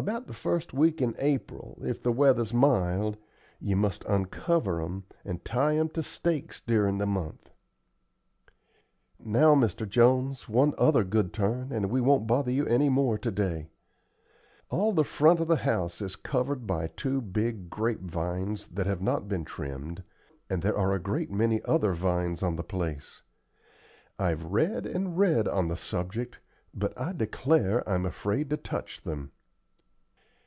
[0.00, 3.16] About the first week in April, if the weather's mild,
[3.58, 7.50] you must uncover 'em, and tie 'em to stakes durin' the month."
[9.18, 9.88] "Now, Mr.
[9.88, 13.66] Jones, one other good turn and we won't bother you any more to day.
[14.70, 19.02] All the front of the house is covered by two big grape vines that have
[19.02, 20.04] not been trimmed,
[20.48, 23.22] and there are a great many other vines on the place.
[24.16, 26.38] I've read and read on the subject,
[26.72, 29.32] but I declare I'm afraid to touch them."